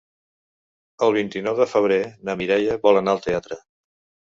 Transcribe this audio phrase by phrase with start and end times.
[1.07, 2.01] El vint-i-nou de febrer
[2.31, 3.63] na Mireia vol anar al teatre.